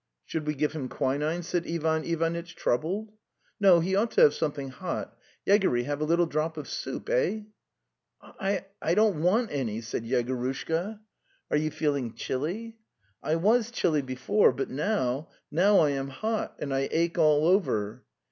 [0.25, 1.43] 'Should we give him quinine?...
[1.43, 3.11] Ivanitch, troubled.
[3.35, 5.15] ~* No; he ought to have something hot....
[5.45, 7.07] Yegory, have a little drop of soup?
[7.09, 7.41] Eh?"
[8.41, 10.99] ries i dont want any,') said Yeoorushkar
[11.51, 12.77] "Are you feeling chilly?"
[13.23, 15.27] '""T was chilly before, but now...
[15.51, 16.55] now I am hot.
[16.57, 18.03] And ache alliever!